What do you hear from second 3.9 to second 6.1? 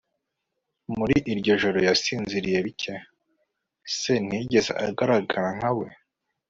se ntiyigeze agaragara nka we